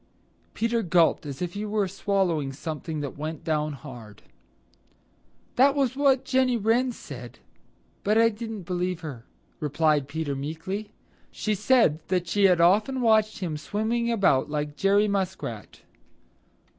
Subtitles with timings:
[0.55, 4.23] Peter gulped as if he were swallowing something that went down hard.
[5.57, 7.37] "That is what Jenny Wren said,
[8.03, 9.25] but I didn't believe her,"
[9.59, 10.89] replied Peter meekly.
[11.29, 15.81] "She said she had often watched him swimming about like Jerry Muskrat."